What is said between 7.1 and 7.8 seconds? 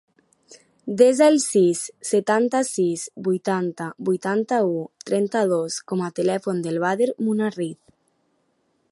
Munarriz.